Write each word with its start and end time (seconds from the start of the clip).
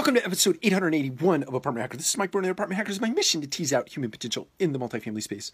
Welcome 0.00 0.14
to 0.14 0.24
episode 0.24 0.58
881 0.62 1.42
of 1.42 1.52
Apartment 1.52 1.82
Hacker. 1.82 1.98
This 1.98 2.08
is 2.08 2.16
Mike 2.16 2.30
Brewer 2.30 2.44
of 2.44 2.48
Apartment 2.52 2.78
Hackers. 2.78 3.02
My 3.02 3.10
mission 3.10 3.42
to 3.42 3.46
tease 3.46 3.70
out 3.70 3.90
human 3.90 4.10
potential 4.10 4.48
in 4.58 4.72
the 4.72 4.78
multifamily 4.78 5.22
space. 5.22 5.52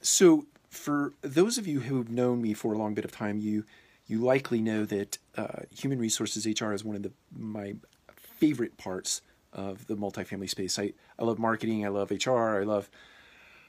So, 0.00 0.46
for 0.70 1.12
those 1.20 1.58
of 1.58 1.66
you 1.66 1.80
who 1.80 1.98
have 1.98 2.08
known 2.08 2.40
me 2.40 2.54
for 2.54 2.72
a 2.72 2.78
long 2.78 2.94
bit 2.94 3.04
of 3.04 3.12
time, 3.12 3.40
you 3.40 3.64
you 4.06 4.20
likely 4.20 4.62
know 4.62 4.86
that 4.86 5.18
uh, 5.36 5.64
human 5.70 5.98
resources 5.98 6.46
HR 6.46 6.72
is 6.72 6.82
one 6.82 6.96
of 6.96 7.02
the 7.02 7.12
my 7.36 7.74
favorite 8.16 8.78
parts 8.78 9.20
of 9.52 9.86
the 9.86 9.96
multifamily 9.96 10.48
space. 10.48 10.78
I, 10.78 10.94
I 11.18 11.24
love 11.24 11.38
marketing, 11.38 11.84
I 11.84 11.90
love 11.90 12.10
HR, 12.10 12.58
I 12.58 12.62
love 12.62 12.88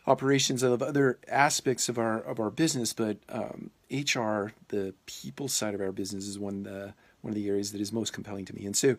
operations, 0.07 0.63
I 0.63 0.70
love 0.70 0.81
other 0.81 1.20
aspects 1.27 1.89
of 1.89 1.97
our 1.97 2.21
of 2.21 2.39
our 2.39 2.52
business, 2.52 2.93
but 2.93 3.18
um, 3.27 3.70
HR, 3.91 4.54
the 4.70 4.93
people 5.07 5.50
side 5.50 5.75
of 5.75 5.81
our 5.81 5.91
business, 5.91 6.25
is 6.25 6.39
one 6.39 6.63
the 6.63 6.93
one 7.20 7.31
of 7.31 7.36
the 7.36 7.50
areas 7.50 7.73
that 7.73 7.81
is 7.81 7.91
most 7.91 8.13
compelling 8.13 8.45
to 8.45 8.55
me. 8.55 8.65
And 8.65 8.77
so, 8.77 8.95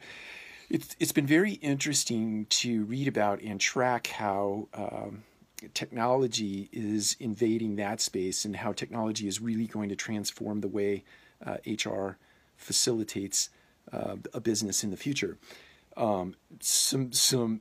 it's 0.71 0.97
it's 0.99 1.13
been 1.13 1.27
very 1.27 1.53
interesting 1.53 2.47
to 2.47 2.85
read 2.85 3.09
about 3.09 3.41
and 3.43 3.61
track 3.61 4.09
how 4.09 4.69
um, 4.75 5.25
technology 5.73 6.69
is 6.73 7.17
invading 7.21 7.77
that 7.77 8.01
space 8.01 8.45
and 8.45 8.57
how 8.57 8.73
technology 8.73 9.27
is 9.27 9.41
really 9.41 9.67
going 9.67 9.89
to 9.89 9.97
transform 9.97 10.61
the 10.61 10.69
way 10.69 11.05
uh, 11.45 11.57
HR 11.67 12.17
facilitates 12.57 13.51
uh, 13.93 14.17
a 14.33 14.41
business 14.41 14.85
in 14.85 14.91
the 14.91 14.97
future. 14.97 15.39
Um, 15.97 16.35
some 16.61 17.13
some 17.13 17.61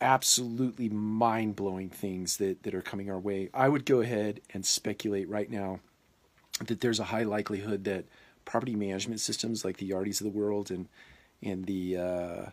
absolutely 0.00 0.88
mind 0.88 1.54
blowing 1.54 1.88
things 1.88 2.38
that 2.38 2.62
that 2.62 2.74
are 2.74 2.82
coming 2.82 3.10
our 3.10 3.20
way. 3.20 3.50
I 3.52 3.68
would 3.68 3.84
go 3.84 4.00
ahead 4.00 4.40
and 4.52 4.64
speculate 4.64 5.28
right 5.28 5.50
now 5.50 5.80
that 6.66 6.80
there's 6.80 7.00
a 7.00 7.04
high 7.04 7.22
likelihood 7.22 7.84
that 7.84 8.04
property 8.44 8.74
management 8.74 9.20
systems 9.20 9.64
like 9.64 9.76
the 9.76 9.88
Yardis 9.88 10.20
of 10.20 10.24
the 10.24 10.38
world 10.38 10.70
and 10.70 10.88
and 11.42 11.64
the 11.66 11.96
uh, 11.96 12.46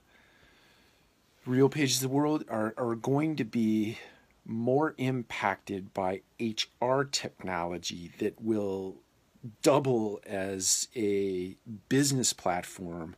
RealPages 1.48 1.96
of 1.96 2.02
the 2.02 2.10
world 2.10 2.44
are, 2.50 2.74
are 2.78 2.96
going 2.96 3.36
to 3.36 3.44
be 3.44 3.98
more 4.46 4.96
impacted 4.98 5.94
by 5.94 6.22
HR 6.40 7.04
technology 7.04 8.12
that 8.20 8.42
will 8.42 8.98
double 9.62 10.20
as 10.26 10.88
a 10.96 11.56
business 11.88 12.34
platform 12.34 13.16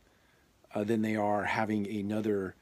uh, 0.74 0.84
than 0.84 1.02
they 1.02 1.16
are 1.16 1.44
having 1.44 1.86
another 1.86 2.54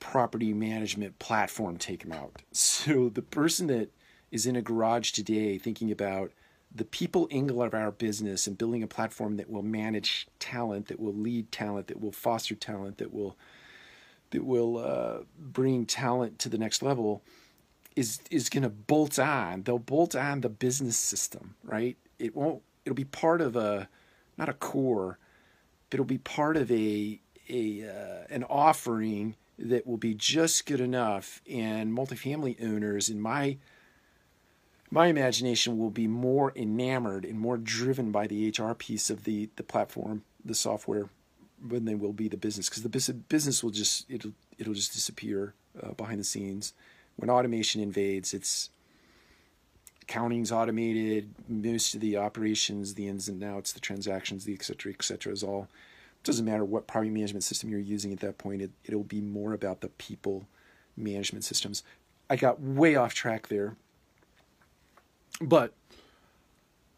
property 0.00 0.52
management 0.52 1.18
platform 1.18 1.76
take 1.76 2.02
them 2.02 2.12
out. 2.12 2.42
So 2.52 3.08
the 3.08 3.22
person 3.22 3.68
that 3.68 3.90
is 4.30 4.46
in 4.46 4.56
a 4.56 4.62
garage 4.62 5.12
today 5.12 5.58
thinking 5.58 5.92
about 5.92 6.32
the 6.74 6.84
people 6.84 7.28
angle 7.30 7.62
of 7.62 7.74
our 7.74 7.90
business 7.90 8.46
and 8.46 8.56
building 8.56 8.82
a 8.82 8.86
platform 8.86 9.36
that 9.36 9.50
will 9.50 9.62
manage 9.62 10.26
talent, 10.38 10.88
that 10.88 10.98
will 11.00 11.14
lead 11.14 11.52
talent, 11.52 11.88
that 11.88 12.00
will 12.00 12.12
foster 12.12 12.54
talent, 12.54 12.98
that 12.98 13.12
will 13.12 13.36
that 14.30 14.44
will 14.44 14.78
uh, 14.78 15.18
bring 15.38 15.84
talent 15.84 16.38
to 16.38 16.48
the 16.48 16.58
next 16.58 16.82
level 16.82 17.22
is 17.96 18.20
is 18.30 18.48
going 18.48 18.62
to 18.62 18.68
bolt 18.68 19.18
on. 19.18 19.62
They'll 19.62 19.78
bolt 19.78 20.14
on 20.14 20.40
the 20.40 20.48
business 20.48 20.96
system, 20.96 21.54
right? 21.62 21.96
It 22.18 22.34
won't. 22.34 22.62
It'll 22.84 22.96
be 22.96 23.04
part 23.04 23.40
of 23.40 23.56
a 23.56 23.88
not 24.38 24.48
a 24.48 24.54
core, 24.54 25.18
but 25.90 25.96
it'll 25.96 26.06
be 26.06 26.18
part 26.18 26.56
of 26.56 26.70
a 26.70 27.20
a 27.48 27.88
uh, 27.88 28.26
an 28.30 28.44
offering 28.44 29.36
that 29.58 29.86
will 29.86 29.98
be 29.98 30.14
just 30.14 30.66
good 30.66 30.80
enough. 30.80 31.42
And 31.48 31.96
multifamily 31.96 32.62
owners, 32.62 33.08
in 33.08 33.20
my 33.20 33.58
my 34.92 35.06
imagination 35.06 35.78
will 35.78 35.90
be 35.90 36.06
more 36.06 36.52
enamored 36.54 37.24
and 37.24 37.40
more 37.40 37.56
driven 37.56 38.12
by 38.12 38.26
the 38.26 38.50
HR 38.50 38.74
piece 38.74 39.08
of 39.08 39.24
the 39.24 39.48
the 39.56 39.62
platform, 39.62 40.22
the 40.44 40.54
software, 40.54 41.08
than 41.66 41.86
they 41.86 41.94
will 41.94 42.12
be 42.12 42.28
the 42.28 42.36
business 42.36 42.68
because 42.68 42.82
the 42.82 43.14
business 43.14 43.64
will 43.64 43.70
just 43.70 44.08
it'll 44.10 44.32
it'll 44.58 44.74
just 44.74 44.92
disappear 44.92 45.54
uh, 45.82 45.92
behind 45.92 46.20
the 46.20 46.24
scenes. 46.24 46.74
When 47.16 47.30
automation 47.30 47.80
invades, 47.80 48.34
it's 48.34 48.68
accounting's 50.02 50.52
automated. 50.52 51.30
Most 51.48 51.94
of 51.94 52.02
the 52.02 52.18
operations, 52.18 52.92
the 52.92 53.08
ins 53.08 53.28
and 53.28 53.42
outs, 53.42 53.72
the 53.72 53.80
transactions, 53.80 54.44
the 54.44 54.52
et 54.52 54.62
cetera, 54.62 54.92
et 54.92 55.02
cetera, 55.02 55.32
is 55.32 55.42
all. 55.42 55.68
It 56.20 56.26
Doesn't 56.26 56.44
matter 56.44 56.66
what 56.66 56.86
property 56.86 57.10
management 57.10 57.44
system 57.44 57.70
you're 57.70 57.80
using 57.80 58.12
at 58.12 58.20
that 58.20 58.36
point. 58.36 58.60
It, 58.60 58.70
it'll 58.84 59.04
be 59.04 59.22
more 59.22 59.54
about 59.54 59.80
the 59.80 59.88
people 59.88 60.46
management 60.98 61.44
systems. 61.44 61.82
I 62.28 62.36
got 62.36 62.60
way 62.60 62.94
off 62.94 63.14
track 63.14 63.48
there 63.48 63.76
but 65.40 65.72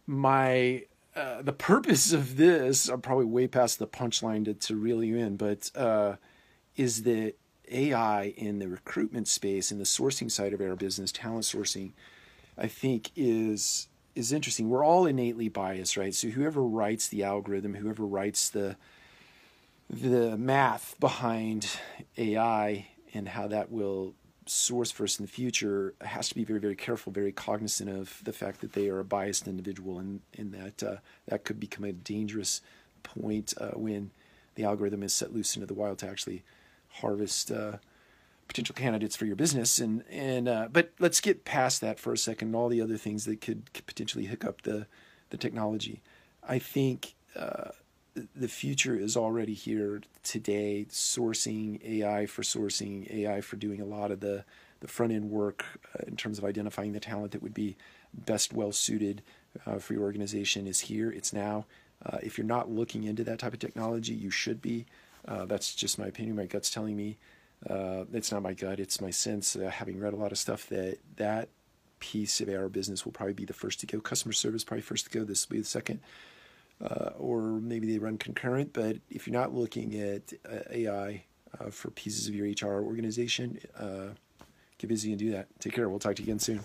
my 0.07 0.85
uh, 1.17 1.43
the 1.43 1.53
purpose 1.53 2.13
of 2.13 2.37
this, 2.37 2.89
I'm 2.89 3.01
probably 3.01 3.27
way 3.27 3.47
past 3.47 3.79
the 3.79 3.87
punchline 3.87 4.45
to, 4.47 4.55
to 4.55 4.77
reel 4.77 5.05
you 5.05 5.17
in, 5.17 5.37
but 5.37 5.71
uh, 5.77 6.17
is 6.77 7.05
that 7.05 7.35
AI 7.71 8.35
in 8.37 8.59
the 8.59 8.69
recruitment 8.69 9.29
space 9.29 9.71
and 9.71 9.81
the 9.81 9.85
sourcing 9.85 10.31
side 10.31 10.53
of 10.53 10.61
our 10.61 10.75
business, 10.75 11.13
talent 11.13 11.45
sourcing, 11.45 11.93
I 12.59 12.67
think 12.67 13.11
is 13.17 13.89
is 14.15 14.33
interesting. 14.33 14.69
We're 14.69 14.85
all 14.85 15.07
innately 15.07 15.49
biased, 15.49 15.97
right? 15.97 16.15
So 16.15 16.29
whoever 16.29 16.63
writes 16.63 17.09
the 17.09 17.25
algorithm, 17.25 17.75
whoever 17.75 18.05
writes 18.05 18.49
the 18.49 18.77
the 19.89 20.37
math 20.37 20.97
behind 20.99 21.79
AI 22.17 22.89
and 23.13 23.29
how 23.29 23.49
that 23.49 23.71
will 23.71 24.15
source 24.47 24.91
first 24.91 25.21
in 25.21 25.27
the 25.27 25.33
future 25.33 25.95
has 26.01 26.29
to 26.29 26.35
be 26.35 26.45
very, 26.45 26.61
very 26.61 26.77
careful, 26.77 27.13
very 27.13 27.33
cognizant 27.33 27.89
of 27.91 28.21
the 28.25 28.33
fact 28.33 28.61
that 28.61 28.73
they 28.73 28.89
are 28.89 29.01
a 29.01 29.05
biased 29.05 29.49
individual, 29.49 29.99
and, 29.99 30.21
and 30.37 30.53
that 30.53 30.83
uh, 30.83 30.97
that 31.27 31.45
could 31.45 31.59
become 31.59 31.85
a 31.85 31.93
dangerous 31.93 32.61
point 33.03 33.55
uh, 33.59 33.71
when 33.71 34.11
the 34.55 34.65
algorithm 34.65 35.03
is 35.03 35.15
set 35.15 35.33
loose 35.33 35.57
into 35.57 35.67
the 35.67 35.75
wild 35.75 35.99
to 35.99 36.09
actually 36.09 36.43
harvest 37.01 37.51
uh, 37.51 37.79
potential 38.47 38.75
candidates 38.75 39.17
for 39.17 39.27
your 39.27 39.37
business. 39.37 39.79
And 39.79 40.05
and 40.11 40.49
uh, 40.49 40.69
but 40.71 40.93
let's 40.99 41.21
get 41.21 41.45
past 41.45 41.81
that 41.81 41.99
for 41.99 42.13
a 42.13 42.19
second. 42.19 42.49
And 42.49 42.57
all 42.57 42.69
the 42.69 42.81
other 42.81 42.97
things 42.97 43.25
that 43.25 43.41
could, 43.41 43.73
could 43.73 43.87
potentially 43.87 44.27
hiccup 44.27 44.63
the 44.63 44.87
the 45.31 45.37
technology. 45.37 46.03
I 46.47 46.59
think 46.59 47.15
uh, 47.35 47.71
the 48.15 48.49
future 48.49 48.97
is 48.97 49.17
already 49.17 49.55
here 49.55 50.03
today. 50.23 50.87
Sourcing 50.91 51.83
AI 51.85 52.27
for 52.27 52.43
sourcing 52.43 53.11
AI 53.13 53.41
for 53.41 53.57
doing 53.57 53.81
a 53.81 53.85
lot 53.85 54.11
of 54.11 54.21
the 54.21 54.45
the 54.81 54.89
front 54.89 55.13
end 55.13 55.31
work 55.31 55.65
uh, 55.95 56.05
in 56.07 56.17
terms 56.17 56.37
of 56.39 56.45
identifying 56.45 56.93
the 56.93 57.01
talent 57.01 57.33
that 57.33 57.43
would 57.43 57.55
be 57.55 57.77
best 58.13 58.53
well 58.53 58.71
suited 58.71 59.23
uh, 59.67 59.79
for 59.79 59.95
your 59.95 60.03
organization 60.03 60.67
is 60.67 60.81
here. 60.81 61.11
It's 61.11 61.33
now. 61.33 61.67
Uh, 62.05 62.19
if 62.23 62.37
you're 62.37 62.47
not 62.47 62.71
looking 62.71 63.05
into 63.05 63.25
that 63.25 63.39
type 63.39 63.55
of 63.55 63.59
technology, 63.59 64.13
you 64.13 64.31
should 64.31 64.61
be. 64.61 64.85
Uh, 65.27 65.47
that's 65.47 65.75
just 65.75 65.99
my 65.99 66.07
opinion. 66.07 66.37
My 66.37 66.47
gut's 66.47 66.71
telling 66.71 66.97
me. 66.97 67.17
Uh, 67.69 68.05
it's 68.13 68.31
not 68.31 68.43
my 68.43 68.53
gut. 68.53 68.79
It's 68.79 69.01
my 69.01 69.11
sense. 69.11 69.57
Uh, 69.57 69.71
having 69.71 69.99
read 69.99 70.13
a 70.13 70.17
lot 70.17 70.33
of 70.33 70.39
stuff 70.39 70.69
that 70.69 70.99
that 71.17 71.49
piece 71.99 72.43
of 72.43 72.49
our 72.51 72.69
business 72.69 73.05
will 73.05 73.13
probably 73.13 73.33
be 73.33 73.47
the 73.47 73.55
first 73.55 73.81
to 73.81 73.87
go. 73.87 74.01
Customer 74.01 74.35
service 74.35 74.65
probably 74.65 74.83
first 74.83 75.11
to 75.11 75.19
go. 75.19 75.25
This 75.25 75.49
will 75.49 75.55
be 75.55 75.61
the 75.61 75.67
second 75.67 76.01
uh, 76.83 77.11
or 77.19 77.43
maybe 77.61 77.91
they 77.91 77.99
run 77.99 78.19
concurrent. 78.19 78.73
But 78.73 78.97
if 79.11 79.27
you're 79.27 79.39
not 79.39 79.55
looking 79.55 80.01
at 80.01 80.33
uh, 80.51 80.61
AI 80.71 81.25
uh, 81.61 81.71
for 81.71 81.91
pieces 81.91 82.29
of 82.29 82.35
your 82.35 82.47
HR 82.47 82.83
organization, 82.83 83.59
uh, 83.79 84.09
get 84.79 84.89
busy 84.89 85.11
and 85.11 85.19
do 85.19 85.31
that. 85.33 85.49
Take 85.61 85.75
care. 85.75 85.89
We'll 85.89 85.99
talk 85.99 86.17
to 86.17 86.23
you 86.23 86.27
again 86.27 86.39
soon. 86.39 86.61